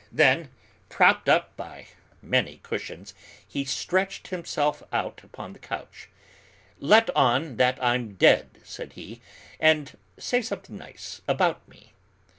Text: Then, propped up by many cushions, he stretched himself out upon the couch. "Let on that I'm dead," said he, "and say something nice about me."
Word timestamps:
Then, 0.11 0.49
propped 0.89 1.29
up 1.29 1.55
by 1.55 1.85
many 2.23 2.57
cushions, 2.63 3.13
he 3.47 3.63
stretched 3.65 4.29
himself 4.29 4.81
out 4.91 5.21
upon 5.23 5.53
the 5.53 5.59
couch. 5.59 6.09
"Let 6.79 7.15
on 7.15 7.57
that 7.57 7.77
I'm 7.79 8.15
dead," 8.15 8.57
said 8.63 8.93
he, 8.93 9.21
"and 9.59 9.95
say 10.17 10.41
something 10.41 10.75
nice 10.75 11.21
about 11.27 11.67
me." 11.67 11.93